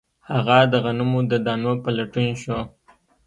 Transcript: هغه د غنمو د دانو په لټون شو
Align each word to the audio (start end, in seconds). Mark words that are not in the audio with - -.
هغه 0.29 0.57
د 0.71 0.73
غنمو 0.83 1.19
د 1.31 1.33
دانو 1.45 1.73
په 1.83 1.89
لټون 1.97 2.27
شو 2.41 2.57